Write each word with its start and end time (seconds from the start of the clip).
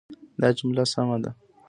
دا 0.41 0.49
جمله 0.57 0.83
سمه 0.93 1.17
ده. 1.23 1.31